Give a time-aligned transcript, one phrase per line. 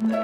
[0.00, 0.16] Welcome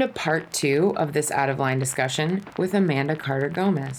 [0.00, 3.98] to part two of this out of line discussion with Amanda Carter Gomez.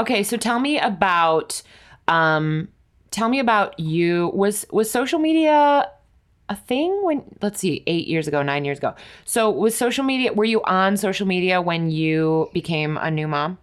[0.00, 1.62] Okay, so tell me about
[2.08, 2.66] um
[3.12, 4.32] tell me about you.
[4.34, 5.91] Was was social media
[6.52, 8.94] a thing when let's see, 8 years ago, 9 years ago.
[9.24, 13.58] So was social media were you on social media when you became a new mom?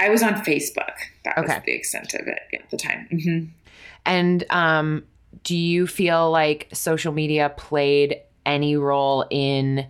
[0.00, 0.96] I was on Facebook.
[1.24, 1.54] That Okay.
[1.54, 3.06] was the extent of it at the time.
[3.10, 3.44] hmm
[4.04, 5.04] And um,
[5.44, 9.86] do you feel like social media played any role in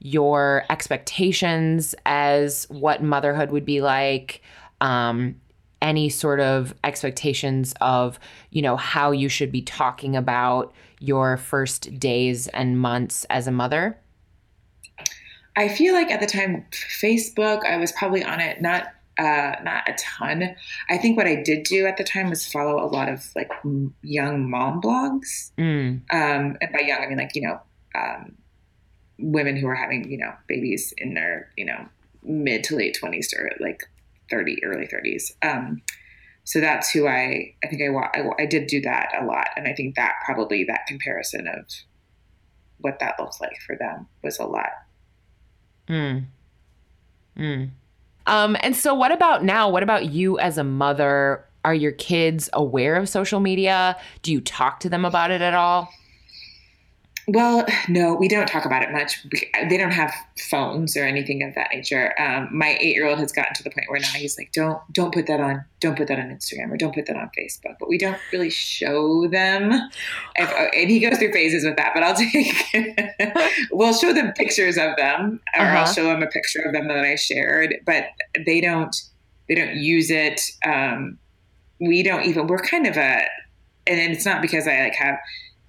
[0.00, 4.42] your expectations as what motherhood would be like?
[4.82, 5.36] Um,
[5.84, 8.18] any sort of expectations of,
[8.50, 13.52] you know, how you should be talking about your first days and months as a
[13.52, 13.98] mother?
[15.56, 19.88] I feel like at the time, Facebook, I was probably on it not uh, not
[19.88, 20.56] a ton.
[20.90, 23.50] I think what I did do at the time was follow a lot of like
[23.64, 25.52] m- young mom blogs.
[25.56, 27.60] Mm, Um, and by young, I mean like you know
[27.94, 28.34] um,
[29.18, 31.86] women who are having you know babies in their you know
[32.24, 33.84] mid to late twenties or like
[34.30, 35.34] thirty, early thirties.
[35.42, 35.82] Um,
[36.44, 39.66] so that's who I I think I, I I did do that a lot, and
[39.66, 41.66] I think that probably that comparison of
[42.78, 44.70] what that looks like for them was a lot.
[45.88, 46.24] mm,
[47.38, 47.70] mm.
[48.26, 49.68] Um, and so, what about now?
[49.68, 51.44] What about you as a mother?
[51.64, 53.96] Are your kids aware of social media?
[54.22, 55.88] Do you talk to them about it at all?
[57.26, 59.24] Well, no, we don't talk about it much.
[59.70, 60.12] They don't have
[60.50, 62.12] phones or anything of that nature.
[62.20, 65.26] Um, my eight-year-old has gotten to the point where now he's like, "Don't, don't put
[65.28, 67.96] that on, don't put that on Instagram or don't put that on Facebook." But we
[67.96, 69.72] don't really show them.
[70.36, 71.92] If, and he goes through phases with that.
[71.94, 72.52] But I'll take,
[73.72, 75.92] we'll show them pictures of them, or I'll Uh-huh.
[75.94, 77.74] show them a picture of them that I shared.
[77.86, 78.04] But
[78.44, 78.94] they don't,
[79.48, 80.40] they don't use it.
[80.66, 81.18] Um,
[81.80, 82.46] we don't even.
[82.48, 83.26] We're kind of a,
[83.86, 85.16] and it's not because I like have.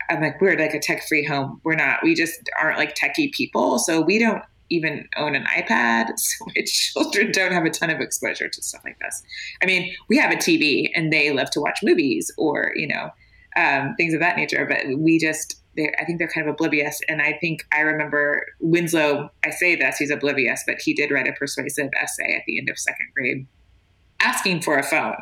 [0.09, 1.59] I'm like, we're like a tech free home.
[1.63, 3.79] We're not, we just aren't like techie people.
[3.79, 6.07] So we don't even own an iPad.
[6.17, 9.23] So my children don't have a ton of exposure to stuff like this.
[9.61, 13.09] I mean, we have a TV and they love to watch movies or, you know,
[13.55, 16.99] um, things of that nature, but we just, they I think they're kind of oblivious.
[17.07, 21.27] And I think I remember Winslow, I say this, he's oblivious, but he did write
[21.27, 23.47] a persuasive essay at the end of second grade
[24.19, 25.15] asking for a phone,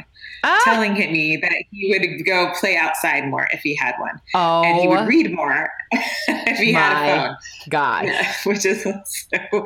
[0.44, 0.59] Ah!
[0.66, 4.62] telling him me that he would go play outside more if he had one oh,
[4.64, 7.38] and he would read more if he had a phone.
[7.70, 8.06] God.
[8.06, 9.66] Yeah, which is so.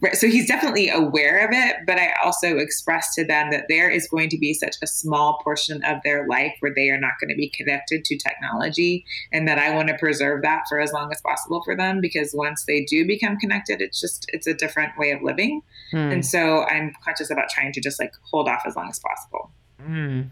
[0.00, 3.88] Right, So he's definitely aware of it, but I also expressed to them that there
[3.90, 7.12] is going to be such a small portion of their life where they are not
[7.20, 10.92] going to be connected to technology, and that I want to preserve that for as
[10.92, 14.54] long as possible for them because once they do become connected, it's just it's a
[14.54, 15.96] different way of living, Hmm.
[15.96, 19.50] and so I'm conscious about trying to just like hold off as long as possible.
[19.82, 20.28] Mm.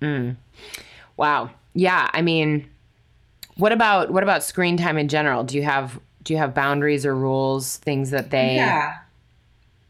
[0.00, 0.36] Mm.
[1.16, 1.50] Wow.
[1.74, 2.08] Yeah.
[2.12, 2.68] I mean,
[3.56, 5.44] what about what about screen time in general?
[5.44, 7.76] Do you have do you have boundaries or rules?
[7.78, 8.94] Things that they Yeah.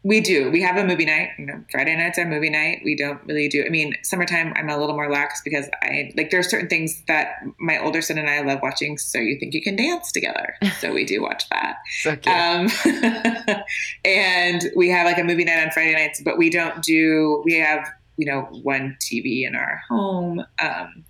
[0.05, 0.51] We do.
[0.51, 1.29] We have a movie night.
[1.39, 2.81] You know, Friday nights are movie night.
[2.85, 3.65] We don't really do.
[3.65, 7.01] I mean, summertime I'm a little more lax because I like there are certain things
[7.07, 8.99] that my older son and I love watching.
[8.99, 10.57] So you think you can dance together?
[10.79, 11.77] So we do watch that.
[12.27, 12.69] Um,
[14.05, 17.41] and we have like a movie night on Friday nights, but we don't do.
[17.43, 20.45] We have you know one TV in our home.
[20.61, 21.03] Um,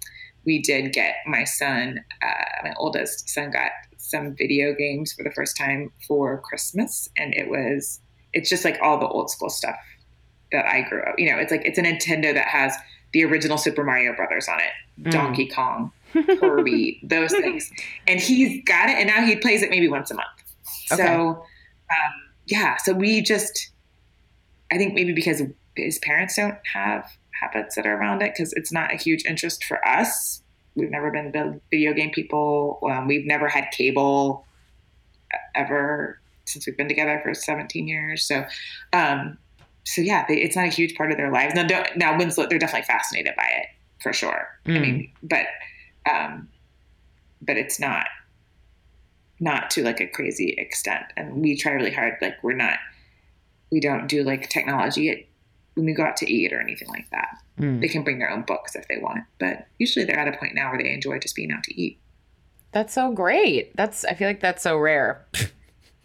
[0.46, 5.32] we did get my son, uh, my oldest son, got some video games for the
[5.32, 8.00] first time for Christmas, and it was
[8.36, 9.78] it's just like all the old school stuff
[10.52, 11.16] that I grew up.
[11.18, 12.76] You know, it's like it's a Nintendo that has
[13.14, 15.12] the original Super Mario Brothers on it, Mm.
[15.12, 17.72] Donkey Kong, Kirby, those things,
[18.08, 20.28] and he's got it, and now he plays it maybe once a month.
[20.92, 21.04] Okay.
[21.04, 22.14] So, um,
[22.46, 23.72] yeah, so we just,
[24.72, 25.42] I think maybe because
[25.76, 27.10] his parents don't have
[27.42, 30.42] habits that are around it, because it's not a huge interest for us.
[30.76, 32.80] We've never been video game people.
[32.90, 34.46] Um, we've never had cable
[35.56, 38.24] ever since we've been together for 17 years.
[38.24, 38.46] So,
[38.94, 39.38] um,
[39.84, 41.54] so yeah, they, it's not a huge part of their lives.
[41.56, 43.68] Now, now Winslow, they're definitely fascinated by it
[44.02, 44.48] for sure.
[44.66, 44.82] I Mm.
[44.82, 45.46] mean, but,
[46.10, 46.50] um,
[47.42, 48.08] but it's not
[49.40, 51.04] not to like a crazy extent.
[51.18, 52.14] And we try really hard.
[52.22, 52.78] Like we're not,
[53.70, 55.18] we don't do like technology at,
[55.74, 57.28] when we go out to eat or anything like that.
[57.60, 57.82] Mm.
[57.82, 60.56] They can bring their own books if they want, but usually they're at a point
[60.56, 62.00] now where they enjoy just being out to eat.
[62.72, 63.76] That's so great.
[63.76, 65.26] That's I feel like that's so rare.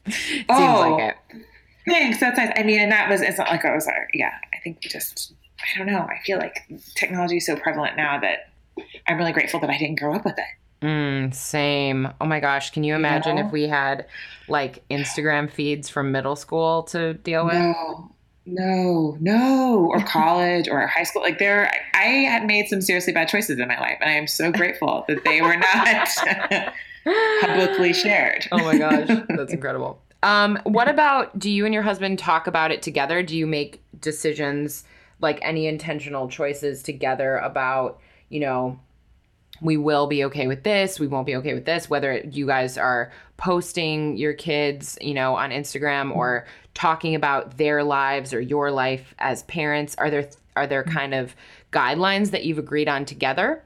[0.08, 0.96] Seems Oh.
[0.98, 1.42] like it.
[1.86, 2.20] Thanks.
[2.20, 2.52] That's nice.
[2.56, 4.88] I mean, and that was, it's not like I was, uh, yeah, I think we
[4.90, 6.00] just, I don't know.
[6.00, 6.62] I feel like
[6.94, 8.50] technology is so prevalent now that
[9.06, 10.84] I'm really grateful that I didn't grow up with it.
[10.86, 12.08] Mm, same.
[12.20, 12.70] Oh my gosh.
[12.70, 14.06] Can you imagine if we had
[14.48, 17.54] like Instagram feeds from middle school to deal with?
[17.54, 18.10] No,
[18.46, 21.20] no, no, or college or high school.
[21.22, 24.26] Like there, I had made some seriously bad choices in my life, and I am
[24.26, 26.08] so grateful that they were not
[27.04, 28.46] publicly shared.
[28.52, 30.00] Oh my gosh, that's incredible.
[30.22, 33.22] Um, what about do you and your husband talk about it together?
[33.22, 34.84] Do you make decisions
[35.20, 38.78] like any intentional choices together about, you know,
[39.62, 42.78] we will be okay with this, we won't be okay with this, whether you guys
[42.78, 48.70] are posting your kids, you know, on Instagram or talking about their lives or your
[48.70, 51.36] life as parents, are there are there kind of
[51.72, 53.62] guidelines that you've agreed on together?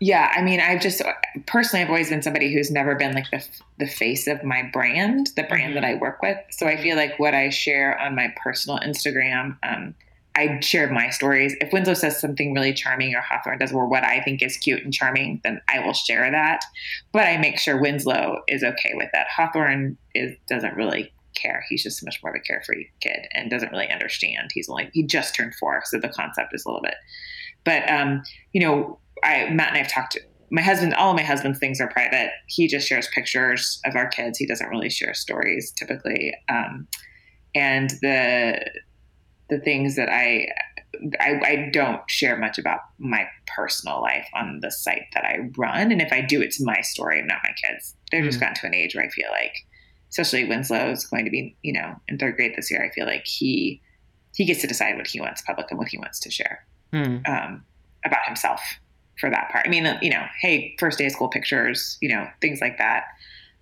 [0.00, 1.02] Yeah, I mean, I've just
[1.46, 3.44] personally, I've always been somebody who's never been like the
[3.78, 5.82] the face of my brand, the brand mm-hmm.
[5.82, 6.38] that I work with.
[6.50, 9.94] So I feel like what I share on my personal Instagram, um,
[10.36, 11.56] I share my stories.
[11.60, 14.84] If Winslow says something really charming or Hawthorne does or what I think is cute
[14.84, 16.64] and charming, then I will share that.
[17.12, 19.26] But I make sure Winslow is okay with that.
[19.34, 21.64] Hawthorne is doesn't really care.
[21.68, 24.50] He's just much more of a carefree kid and doesn't really understand.
[24.54, 26.94] He's only he just turned four, so the concept is a little bit.
[27.64, 28.22] But um,
[28.52, 30.12] you know, I Matt and I have talked.
[30.12, 30.20] To,
[30.50, 32.30] my husband, all of my husband's things are private.
[32.46, 34.38] He just shares pictures of our kids.
[34.38, 36.34] He doesn't really share stories typically.
[36.48, 36.88] Um,
[37.54, 38.64] and the
[39.50, 40.48] the things that I,
[41.20, 45.90] I, I don't share much about my personal life on the site that I run.
[45.90, 47.94] And if I do, it's my story, and not my kids.
[48.10, 48.28] They've mm-hmm.
[48.28, 49.54] just gotten to an age where I feel like,
[50.10, 52.84] especially Winslow is going to be, you know, in third grade this year.
[52.84, 53.80] I feel like he
[54.34, 57.26] he gets to decide what he wants public and what he wants to share mm.
[57.28, 57.64] um,
[58.04, 58.60] about himself
[59.18, 59.66] for that part.
[59.66, 63.04] I mean, you know, hey, first day of school pictures, you know, things like that.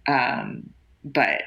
[0.08, 0.70] Um,
[1.04, 1.42] but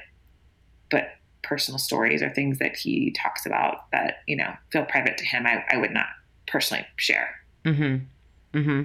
[0.89, 1.09] but
[1.43, 5.45] personal stories or things that he talks about that you know feel private to him
[5.45, 6.07] i, I would not
[6.47, 7.29] personally share
[7.65, 8.05] mm-hmm
[8.57, 8.83] mm-hmm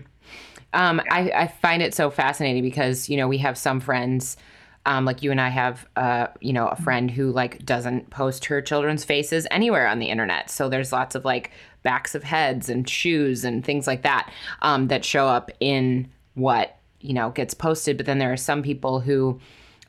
[0.72, 1.14] um, yeah.
[1.14, 4.36] I, I find it so fascinating because you know we have some friends
[4.86, 8.44] um, like you and I have, uh, you know, a friend who like doesn't post
[8.46, 10.50] her children's faces anywhere on the internet.
[10.50, 11.50] So there's lots of like
[11.82, 14.30] backs of heads and shoes and things like that
[14.62, 17.96] um, that show up in what you know gets posted.
[17.96, 19.40] But then there are some people who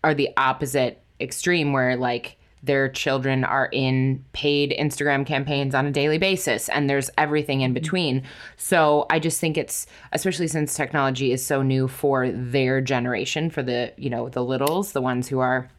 [0.03, 5.91] are the opposite extreme, where like their children are in paid Instagram campaigns on a
[5.91, 8.23] daily basis, and there's everything in between.
[8.57, 13.63] So I just think it's, especially since technology is so new for their generation, for
[13.63, 15.69] the, you know, the littles, the ones who are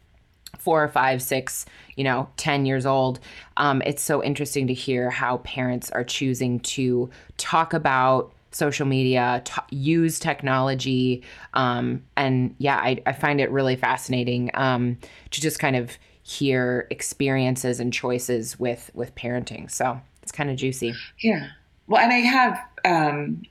[0.57, 3.19] four, five, six, you know, 10 years old.
[3.57, 9.41] Um, it's so interesting to hear how parents are choosing to talk about social media,
[9.45, 11.23] t- use technology.
[11.53, 14.97] Um, and yeah, I, I, find it really fascinating um,
[15.31, 15.97] to just kind of
[16.27, 19.71] hear experiences and choices with with parenting.
[19.71, 20.93] So it's kind of juicy.
[21.23, 21.47] Yeah.
[21.87, 23.43] Well, and I have, um,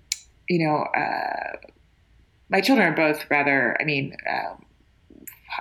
[0.46, 1.56] you know, uh,
[2.50, 3.78] my children are both rather.
[3.80, 4.56] I mean, uh,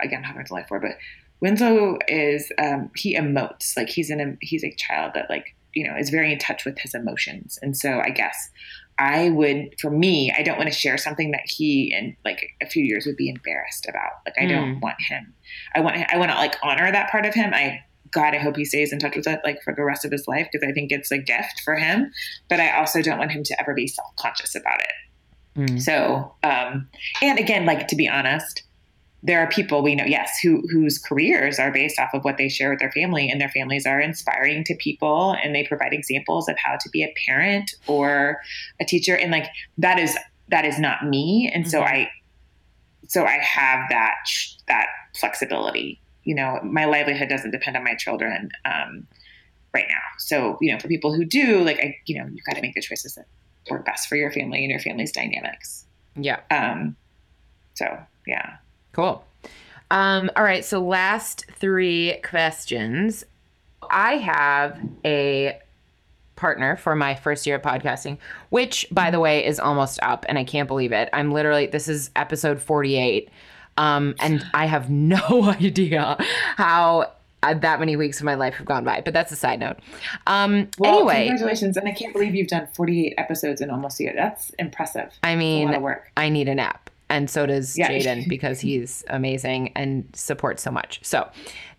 [0.04, 0.98] again, having to life for, but
[1.40, 5.96] Winslow is um, he emotes like he's an he's a child that like you know
[5.98, 8.50] is very in touch with his emotions, and so I guess
[8.98, 12.66] I would, for me, I don't want to share something that he in like a
[12.66, 14.12] few years would be embarrassed about.
[14.26, 14.50] Like, I mm.
[14.50, 15.34] don't want him.
[15.74, 17.54] I want, I want to like honor that part of him.
[17.54, 17.82] I,
[18.12, 20.28] God, I hope he stays in touch with it like for the rest of his
[20.28, 22.12] life because I think it's a gift for him.
[22.50, 25.60] But I also don't want him to ever be self conscious about it.
[25.60, 25.82] Mm.
[25.82, 26.88] So, um,
[27.22, 28.64] and again, like to be honest,
[29.25, 32.48] there are people we know, yes, who whose careers are based off of what they
[32.48, 36.48] share with their family, and their families are inspiring to people, and they provide examples
[36.48, 38.39] of how to be a parent or
[38.79, 39.48] a teacher, and like
[39.79, 40.15] that is
[40.50, 41.72] that is not me, and mm-hmm.
[41.72, 42.12] so I,
[43.08, 44.15] so I have that
[44.67, 46.00] that flexibility.
[46.24, 49.08] You know, my livelihood doesn't depend on my children um,
[49.74, 50.01] right now.
[50.20, 52.75] So you know, for people who do, like I, you know, you've got to make
[52.75, 53.25] the choices that
[53.72, 55.88] work best for your family and your family's dynamics.
[56.15, 56.41] Yeah.
[56.51, 56.96] Um.
[57.74, 57.86] So
[58.27, 58.58] yeah.
[58.96, 59.25] Cool.
[59.92, 60.64] Um, all right.
[60.64, 63.25] So, last three questions.
[63.90, 65.60] I have a
[66.38, 68.18] partner for my first year of podcasting,
[68.50, 71.10] which, by the way, is almost up, and I can't believe it.
[71.12, 73.30] I'm literally, this is episode 48.
[73.78, 76.16] Um, and I have no idea
[76.56, 77.12] how
[77.44, 79.78] uh, that many weeks of my life have gone by, but that's a side note.
[80.25, 84.04] Um, well, anyway, congratulations, and I can't believe you've done 48 episodes in almost a
[84.04, 84.14] year.
[84.16, 85.12] That's impressive.
[85.22, 85.75] I mean,
[86.16, 87.90] I need a nap and so does yeah.
[87.90, 91.00] Jaden because he's amazing and supports so much.
[91.04, 91.30] So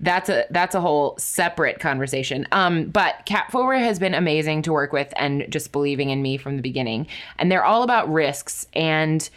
[0.01, 2.47] that's a that's a whole separate conversation.
[2.53, 6.37] Um, but Cat Footwear has been amazing to work with and just believing in me
[6.37, 7.07] from the beginning.
[7.39, 9.29] And they're all about risks, and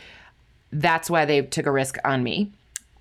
[0.72, 2.52] that's why they took a risk on me,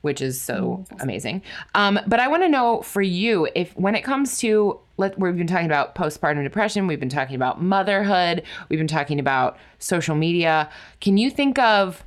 [0.00, 1.42] which is so oh, amazing.
[1.74, 5.36] Um, but I want to know for you if when it comes to let we've
[5.36, 10.16] been talking about postpartum depression, we've been talking about motherhood, we've been talking about social
[10.16, 10.70] media.
[11.00, 12.02] Can you think of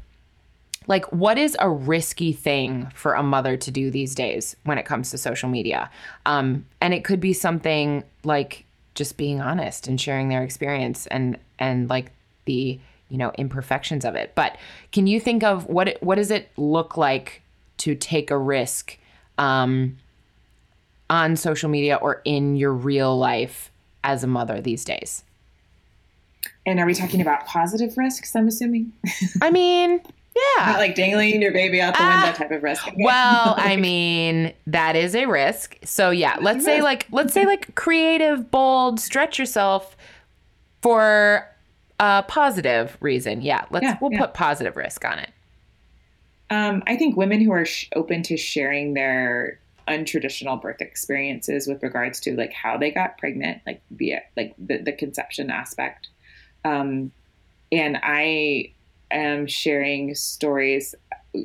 [0.91, 4.83] like what is a risky thing for a mother to do these days when it
[4.83, 5.89] comes to social media?
[6.25, 11.37] Um, and it could be something like just being honest and sharing their experience and
[11.59, 12.11] and like
[12.43, 14.33] the you know imperfections of it.
[14.35, 14.57] But
[14.91, 17.41] can you think of what it, what does it look like
[17.77, 18.97] to take a risk
[19.37, 19.97] um,
[21.09, 23.71] on social media or in your real life
[24.03, 25.23] as a mother these days?
[26.65, 28.91] And are we talking about positive risks i'm assuming?
[29.41, 30.01] I mean
[30.35, 32.95] yeah Not like dangling your baby out the window uh, type of risk okay.
[33.03, 37.75] well i mean that is a risk so yeah let's say like let's say like
[37.75, 39.95] creative bold stretch yourself
[40.81, 41.47] for
[42.01, 43.41] a positive reason.
[43.41, 44.21] Yeah, let's yeah, we'll yeah.
[44.21, 45.29] put positive risk on it.
[46.49, 51.81] Um, I think women who are sh- open to sharing their untraditional birth experiences with
[51.83, 56.09] regards to like how they got pregnant, like be it like the, the conception aspect.
[56.65, 57.11] Um,
[57.71, 58.73] and I
[59.11, 60.95] am sharing stories.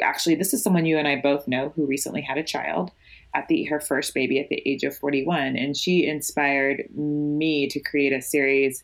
[0.03, 2.91] Actually, this is someone you and I both know who recently had a child
[3.35, 7.81] at the her first baby at the age of 41, and she inspired me to
[7.81, 8.83] create a series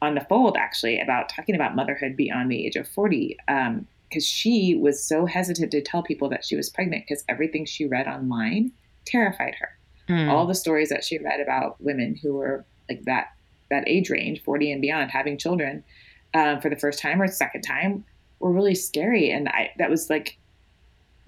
[0.00, 4.20] on the fold actually about talking about motherhood beyond the age of 40 because um,
[4.20, 8.06] she was so hesitant to tell people that she was pregnant because everything she read
[8.06, 8.70] online
[9.04, 9.70] terrified her
[10.08, 10.28] mm.
[10.28, 13.32] all the stories that she read about women who were like that
[13.70, 15.82] that age range 40 and beyond having children
[16.34, 18.04] um, for the first time or second time
[18.40, 20.38] were really scary and I, that was like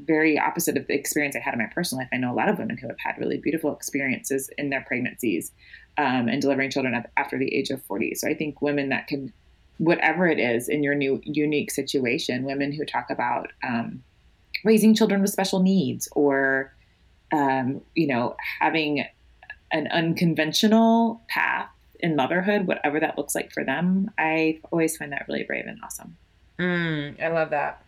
[0.06, 2.08] very opposite of the experience I had in my personal life.
[2.12, 5.52] I know a lot of women who have had really beautiful experiences in their pregnancies
[5.98, 8.14] um, and delivering children after the age of 40.
[8.14, 9.32] So I think women that can,
[9.78, 14.02] whatever it is in your new unique situation, women who talk about um,
[14.64, 16.74] raising children with special needs or,
[17.32, 19.04] um, you know, having
[19.72, 21.68] an unconventional path
[22.02, 25.78] in motherhood, whatever that looks like for them, I always find that really brave and
[25.84, 26.16] awesome.
[26.58, 27.82] Mm, I love that.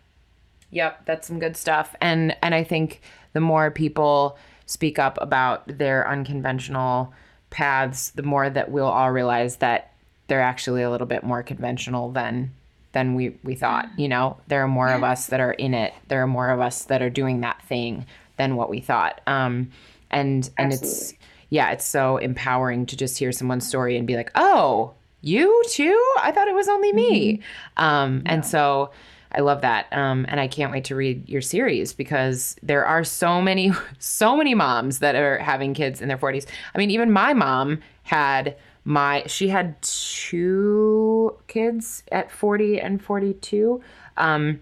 [0.71, 1.95] Yep, that's some good stuff.
[2.01, 3.01] And and I think
[3.33, 7.13] the more people speak up about their unconventional
[7.49, 9.93] paths, the more that we'll all realize that
[10.27, 12.51] they're actually a little bit more conventional than
[12.93, 13.87] than we we thought.
[13.97, 15.93] You know, there are more of us that are in it.
[16.07, 18.05] There are more of us that are doing that thing
[18.37, 19.21] than what we thought.
[19.27, 19.71] Um,
[20.09, 20.87] and and Absolutely.
[20.87, 21.13] it's
[21.53, 26.13] yeah, it's so empowering to just hear someone's story and be like, oh, you too?
[26.19, 27.37] I thought it was only me.
[27.77, 27.83] Mm-hmm.
[27.83, 28.33] Um, yeah.
[28.33, 28.89] And so
[29.31, 29.85] I love that.
[29.91, 34.35] Um, and I can't wait to read your series because there are so many, so
[34.35, 36.47] many moms that are having kids in their 40s.
[36.73, 43.79] I mean, even my mom had my, she had two kids at 40 and 42.
[44.17, 44.59] Um,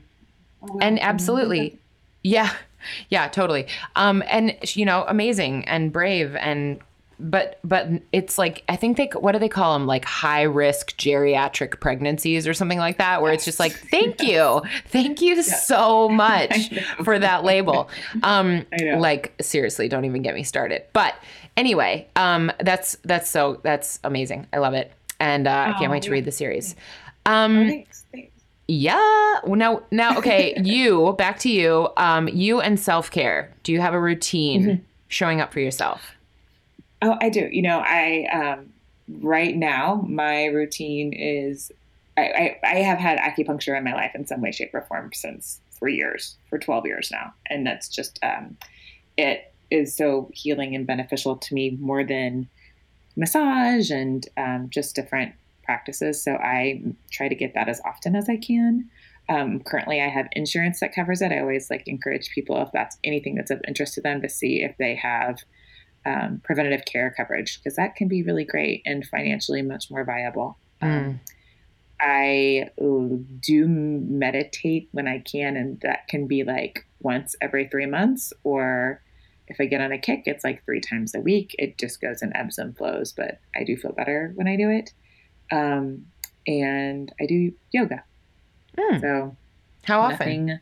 [0.62, 0.78] oh.
[0.82, 1.80] And absolutely,
[2.22, 2.52] yeah,
[3.10, 3.68] yeah, totally.
[3.96, 6.82] Um, and, you know, amazing and brave and
[7.22, 10.98] but but it's like I think they what do they call them like high risk
[10.98, 13.40] geriatric pregnancies or something like that where yes.
[13.40, 14.62] it's just like thank you.
[14.88, 15.68] Thank you yes.
[15.68, 16.74] so much
[17.04, 17.90] for that label.
[18.24, 18.66] Um
[18.98, 20.84] like seriously don't even get me started.
[20.94, 21.14] But
[21.56, 24.48] anyway um that's that's so that's amazing.
[24.52, 24.92] I love it.
[25.20, 26.76] And uh, oh, I can't wait to read the series.
[27.28, 28.31] um thanks, thanks.
[28.72, 29.40] Yeah.
[29.46, 31.90] Now now okay you back to you.
[31.98, 33.54] Um you and self-care.
[33.64, 34.84] Do you have a routine mm-hmm.
[35.08, 36.16] showing up for yourself?
[37.02, 37.50] Oh, I do.
[37.52, 38.72] You know, I um,
[39.22, 41.72] right now my routine is
[42.18, 45.12] I, I, I have had acupuncture in my life in some way, shape, or form
[45.14, 48.58] since for years, for twelve years now, and that's just um,
[49.18, 52.48] it is so healing and beneficial to me more than
[53.16, 55.34] massage and um, just different
[55.64, 56.24] practices.
[56.24, 58.90] So I try to get that as often as I can.
[59.30, 61.32] Um, currently, I have insurance that covers it.
[61.32, 64.64] I always like encourage people if that's anything that's of interest to them to see
[64.64, 65.40] if they have
[66.06, 70.58] um, preventative care coverage because that can be really great and financially much more viable.
[70.82, 70.88] Mm.
[70.88, 71.20] Um,
[72.02, 72.70] I
[73.40, 79.04] do meditate when I can, and that can be like once every three months, or
[79.48, 81.56] if I get on a kick, it's like three times a week.
[81.60, 84.70] It just goes in ebbs and flows, but I do feel better when I do
[84.70, 84.94] it.
[85.52, 86.06] Um,
[86.48, 88.04] and I do yoga.
[88.78, 89.02] Mm.
[89.02, 89.36] So,
[89.84, 90.46] how often?
[90.46, 90.60] Nothing,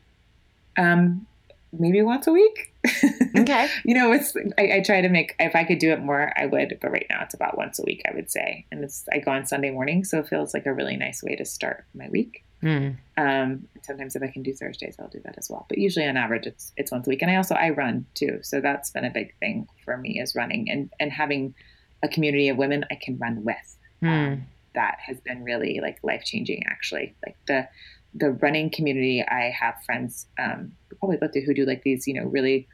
[0.78, 1.28] um,
[1.72, 2.74] maybe once a week.
[3.38, 3.70] Okay.
[3.86, 6.48] you know, it's I, I, try to make if I could do it more, I
[6.48, 8.66] would, but right now it's about once a week, I would say.
[8.72, 11.36] And it's I go on Sunday morning, so it feels like a really nice way
[11.36, 12.44] to start my week.
[12.64, 12.98] Mm.
[13.18, 15.66] Um, sometimes if I can do Thursdays, I'll do that as well.
[15.70, 17.22] But usually on average it's it's once a week.
[17.22, 18.40] And I also I run too.
[18.42, 21.54] So that's been a big thing for me is running and, and having
[22.02, 23.78] a community of women I can run with.
[24.02, 24.08] Mm.
[24.34, 24.46] Um,
[24.80, 27.14] that has been really like life changing actually.
[27.26, 27.68] Like the
[28.14, 32.24] the running community, I have friends, um, probably both who do like these, you know,
[32.24, 32.68] really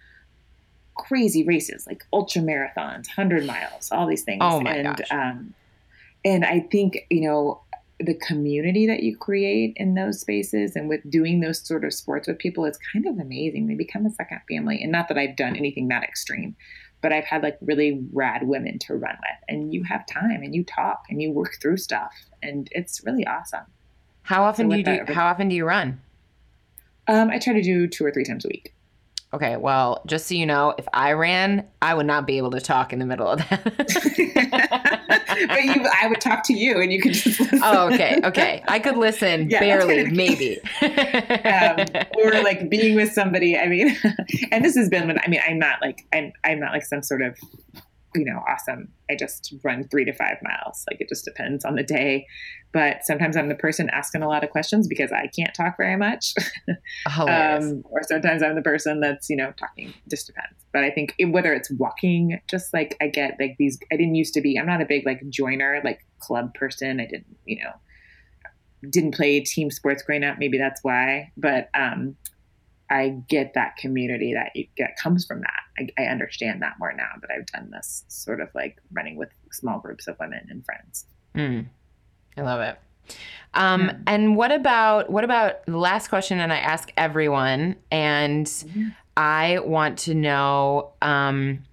[0.96, 4.40] crazy races, like ultra marathons, hundred miles, all these things.
[4.42, 5.12] Oh my and, gosh.
[5.12, 5.54] Um,
[6.24, 7.62] and I think, you know,
[8.00, 12.28] the community that you create in those spaces and with doing those sort of sports
[12.28, 13.68] with people is kind of amazing.
[13.68, 14.82] They become a second family.
[14.82, 16.56] And not that I've done anything that extreme,
[17.02, 19.38] but I've had like really rad women to run with.
[19.48, 22.14] And you have time and you talk and you work through stuff.
[22.42, 23.66] And it's really awesome.
[24.24, 26.02] How often so do you do, how often do you run?
[27.08, 28.74] Um, I try to do two or three times a week.
[29.36, 32.62] Okay, well, just so you know, if I ran, I would not be able to
[32.62, 33.64] talk in the middle of that.
[35.50, 37.60] but you, I would talk to you, and you could just listen.
[37.62, 38.64] Oh, okay, okay.
[38.70, 40.62] I could listen yeah, barely, maybe.
[40.82, 43.58] um, or like being with somebody.
[43.58, 43.98] I mean,
[44.54, 47.04] and this has been when I mean, I'm not like I'm I'm not like some
[47.04, 47.38] sort of
[48.16, 48.90] you know, awesome.
[49.10, 50.86] I just run three to five miles.
[50.90, 52.26] Like it just depends on the day.
[52.72, 55.96] But sometimes I'm the person asking a lot of questions because I can't talk very
[55.96, 56.34] much.
[57.20, 59.94] um, or sometimes I'm the person that's, you know, talking.
[60.10, 60.56] Just depends.
[60.74, 64.16] But I think it, whether it's walking, just like I get like these, I didn't
[64.16, 67.00] used to be, I'm not a big like joiner, like club person.
[67.00, 67.72] I didn't, you know,
[68.90, 70.38] didn't play team sports growing up.
[70.38, 71.32] Maybe that's why.
[71.38, 72.16] But um,
[72.90, 75.90] I get that community that that comes from that.
[75.98, 79.30] I, I, understand that more now that I've done this sort of like running with
[79.52, 81.06] small groups of women and friends.
[81.36, 81.66] Mm.
[82.38, 82.78] I love it.
[83.54, 83.98] Um, yeah.
[84.08, 86.40] And what about what about the last question?
[86.40, 88.90] And I ask everyone, and mm-hmm.
[89.18, 90.92] I want to know.
[91.02, 91.64] Um,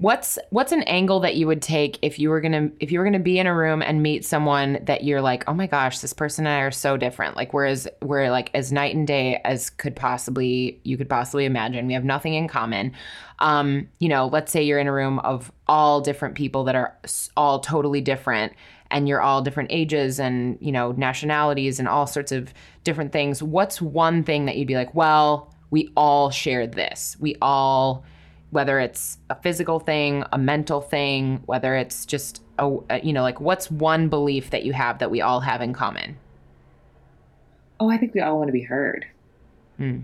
[0.00, 3.04] What's what's an angle that you would take if you were gonna if you were
[3.04, 6.14] gonna be in a room and meet someone that you're like, oh my gosh, this
[6.14, 7.36] person and I are so different.
[7.36, 11.86] Like whereas we're like as night and day as could possibly you could possibly imagine.
[11.86, 12.92] We have nothing in common.
[13.40, 16.96] Um, you know, let's say you're in a room of all different people that are
[17.36, 18.54] all totally different
[18.90, 22.54] and you're all different ages and you know nationalities and all sorts of
[22.84, 27.36] different things what's one thing that you'd be like well we all share this we
[27.40, 28.04] all
[28.50, 33.22] whether it's a physical thing, a mental thing, whether it's just a, a, you know,
[33.22, 36.18] like what's one belief that you have that we all have in common?
[37.78, 39.06] Oh, I think we all want to be heard.
[39.76, 40.00] Hmm.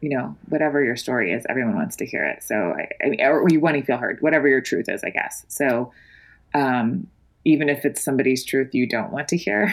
[0.00, 2.42] You know, whatever your story is, everyone wants to hear it.
[2.42, 5.10] So, I, I mean, or you want to feel heard, whatever your truth is, I
[5.10, 5.46] guess.
[5.48, 5.92] So,
[6.52, 7.08] um,
[7.46, 9.72] even if it's somebody's truth you don't want to hear,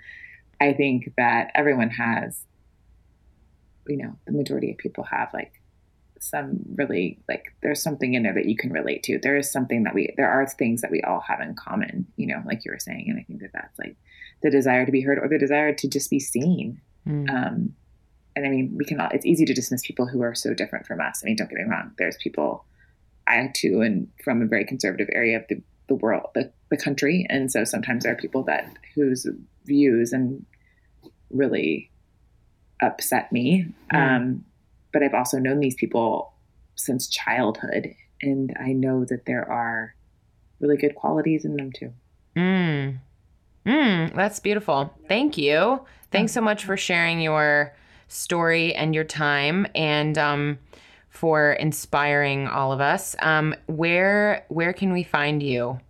[0.60, 2.44] I think that everyone has,
[3.86, 5.57] you know, the majority of people have like
[6.20, 9.18] some really like there's something in there that you can relate to.
[9.18, 12.26] There is something that we there are things that we all have in common, you
[12.26, 13.96] know, like you were saying, and I think that that's like
[14.42, 16.80] the desire to be heard or the desire to just be seen.
[17.06, 17.30] Mm.
[17.30, 17.74] Um,
[18.36, 20.86] and I mean, we can all, it's easy to dismiss people who are so different
[20.86, 21.22] from us.
[21.22, 21.92] I mean, don't get me wrong.
[21.98, 22.64] There's people
[23.26, 27.26] I too, and from a very conservative area of the, the world, the, the country.
[27.28, 29.26] And so sometimes there are people that whose
[29.64, 30.46] views and
[31.30, 31.90] really
[32.80, 33.66] upset me.
[33.92, 34.16] Mm.
[34.16, 34.44] Um,
[34.92, 36.32] but I've also known these people
[36.74, 39.94] since childhood, and I know that there are
[40.60, 41.92] really good qualities in them too.
[42.36, 42.98] Mm.
[43.66, 44.94] Mm, that's beautiful.
[45.08, 45.84] Thank you.
[46.10, 47.74] Thanks so much for sharing your
[48.08, 50.58] story and your time and um,
[51.10, 53.14] for inspiring all of us.
[53.20, 55.80] Um, where where can we find you?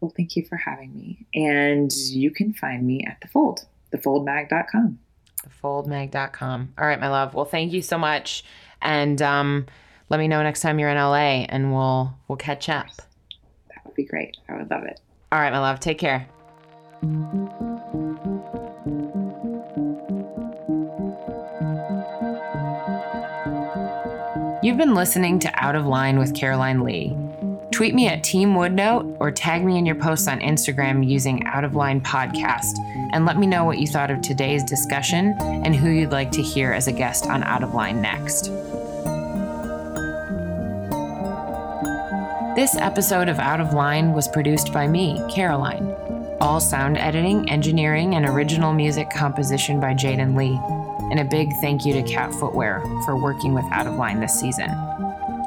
[0.00, 1.26] Well, thank you for having me.
[1.34, 5.00] And you can find me at the fold, thefoldmag.com
[5.42, 6.74] thefoldmag.com.
[6.78, 7.34] All right, my love.
[7.34, 8.44] Well, thank you so much.
[8.80, 9.66] And um,
[10.08, 12.88] let me know next time you're in LA and we'll we'll catch up.
[13.68, 14.36] That would be great.
[14.48, 15.00] I would love it.
[15.30, 15.80] All right, my love.
[15.80, 16.26] Take care.
[24.60, 27.16] You've been listening to Out of Line with Caroline Lee.
[27.78, 31.62] Tweet me at Team Woodnote or tag me in your posts on Instagram using Out
[31.62, 32.76] of Line Podcast
[33.12, 36.42] and let me know what you thought of today's discussion and who you'd like to
[36.42, 38.46] hear as a guest on Out of Line next.
[42.56, 45.94] This episode of Out of Line was produced by me, Caroline.
[46.40, 50.58] All sound editing, engineering, and original music composition by Jaden Lee.
[51.12, 54.34] And a big thank you to Cat Footwear for working with Out of Line this
[54.34, 54.68] season.